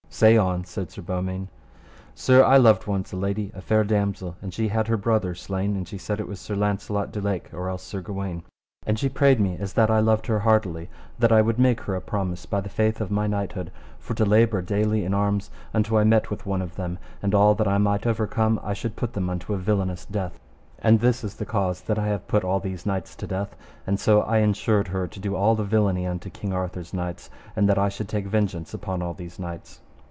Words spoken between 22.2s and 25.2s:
put all these knights to death, and so I ensured her to